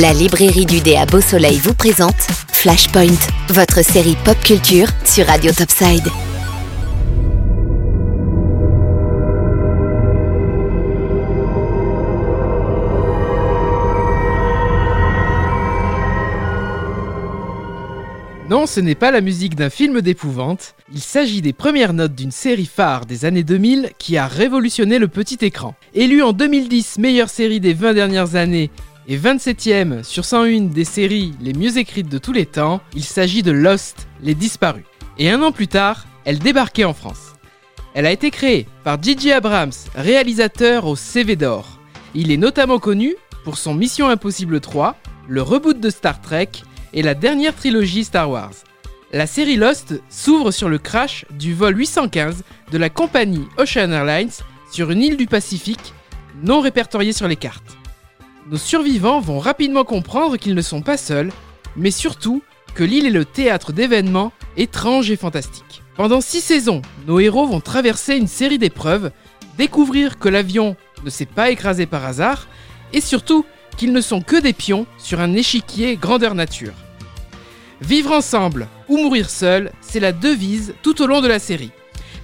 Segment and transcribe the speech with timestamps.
[0.00, 3.18] La librairie du dé à Beau Soleil vous présente Flashpoint,
[3.50, 6.08] votre série pop culture sur Radio Topside.
[18.48, 22.32] Non, ce n'est pas la musique d'un film d'épouvante, il s'agit des premières notes d'une
[22.32, 25.74] série phare des années 2000 qui a révolutionné le petit écran.
[25.94, 28.70] Élu en 2010 meilleure série des 20 dernières années
[29.10, 33.42] et 27ème sur 101 des séries les mieux écrites de tous les temps, il s'agit
[33.42, 34.84] de Lost, Les Disparus.
[35.18, 37.32] Et un an plus tard, elle débarquait en France.
[37.92, 39.32] Elle a été créée par J.J.
[39.32, 41.80] Abrams, réalisateur au CV d'or.
[42.14, 44.94] Il est notamment connu pour son Mission Impossible 3,
[45.28, 46.50] le reboot de Star Trek
[46.92, 48.54] et la dernière trilogie Star Wars.
[49.12, 54.30] La série Lost s'ouvre sur le crash du vol 815 de la compagnie Ocean Airlines
[54.70, 55.94] sur une île du Pacifique
[56.44, 57.79] non répertoriée sur les cartes.
[58.48, 61.30] Nos survivants vont rapidement comprendre qu'ils ne sont pas seuls,
[61.76, 62.42] mais surtout
[62.74, 65.82] que l'île est le théâtre d'événements étranges et fantastiques.
[65.96, 69.10] Pendant six saisons, nos héros vont traverser une série d'épreuves,
[69.58, 72.48] découvrir que l'avion ne s'est pas écrasé par hasard,
[72.92, 73.44] et surtout
[73.76, 76.74] qu'ils ne sont que des pions sur un échiquier grandeur nature.
[77.82, 81.70] Vivre ensemble ou mourir seul, c'est la devise tout au long de la série.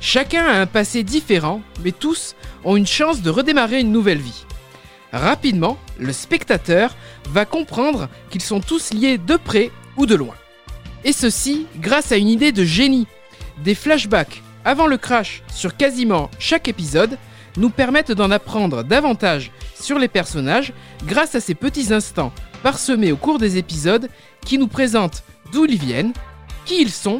[0.01, 4.45] Chacun a un passé différent, mais tous ont une chance de redémarrer une nouvelle vie.
[5.17, 6.95] Rapidement, le spectateur
[7.31, 10.35] va comprendre qu'ils sont tous liés de près ou de loin.
[11.05, 13.07] Et ceci grâce à une idée de génie.
[13.65, 17.17] Des flashbacks avant le crash sur quasiment chaque épisode
[17.57, 20.75] nous permettent d'en apprendre davantage sur les personnages
[21.07, 24.11] grâce à ces petits instants parsemés au cours des épisodes
[24.45, 26.13] qui nous présentent d'où ils viennent,
[26.67, 27.17] qui ils sont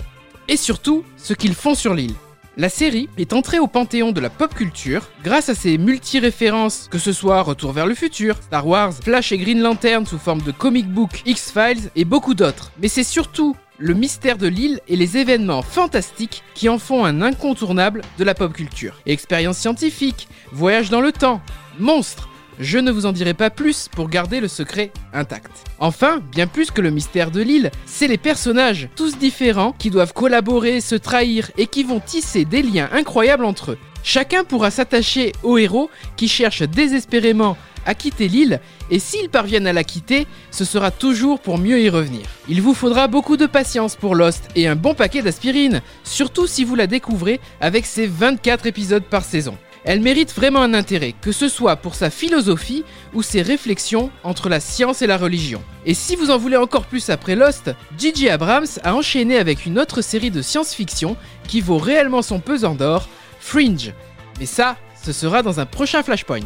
[0.49, 2.15] et surtout ce qu'ils font sur l'île.
[2.59, 6.97] La série est entrée au panthéon de la pop culture grâce à ses multi-références, que
[6.97, 10.53] ce soit Retour vers le futur, Star Wars, Flash et Green Lantern sous forme de
[10.53, 12.73] comic book, X-Files et beaucoup d'autres.
[12.81, 17.21] Mais c'est surtout le mystère de l'île et les événements fantastiques qui en font un
[17.21, 19.03] incontournable de la pop culture.
[19.05, 21.43] Expériences scientifiques, voyages dans le temps,
[21.79, 25.51] monstres, je ne vous en dirai pas plus pour garder le secret intact.
[25.79, 30.13] Enfin, bien plus que le mystère de l'île, c'est les personnages, tous différents, qui doivent
[30.13, 33.79] collaborer, se trahir et qui vont tisser des liens incroyables entre eux.
[34.03, 37.57] Chacun pourra s'attacher au héros qui cherche désespérément
[37.87, 41.89] à quitter l'île, et s'ils parviennent à la quitter, ce sera toujours pour mieux y
[41.89, 42.23] revenir.
[42.49, 46.65] Il vous faudra beaucoup de patience pour Lost et un bon paquet d'aspirine, surtout si
[46.65, 49.57] vous la découvrez avec ses 24 épisodes par saison.
[49.87, 52.83] Elle mérite vraiment un intérêt, que ce soit pour sa philosophie
[53.15, 55.63] ou ses réflexions entre la science et la religion.
[55.87, 58.29] Et si vous en voulez encore plus après Lost, J.J.
[58.31, 63.09] Abrams a enchaîné avec une autre série de science-fiction qui vaut réellement son pesant d'or,
[63.39, 63.93] Fringe.
[64.41, 66.41] Mais ça, ce sera dans un prochain Flashpoint.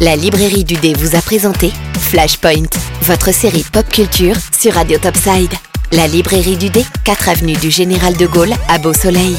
[0.00, 2.66] La librairie du dé vous a présenté Flashpoint,
[3.02, 5.52] votre série pop culture sur Radio Topside.
[5.92, 9.36] La librairie du dé, 4 avenue du Général de Gaulle à Beau Soleil.